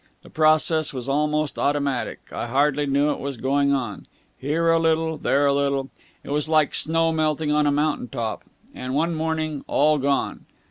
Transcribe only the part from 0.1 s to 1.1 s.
The process was